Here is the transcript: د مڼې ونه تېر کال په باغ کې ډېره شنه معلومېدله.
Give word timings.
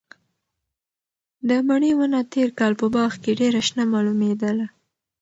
د 1.49 1.49
مڼې 1.67 1.91
ونه 1.97 2.19
تېر 2.33 2.49
کال 2.59 2.73
په 2.81 2.87
باغ 2.95 3.11
کې 3.23 3.31
ډېره 3.41 3.61
شنه 3.67 3.83
معلومېدله. 3.93 4.67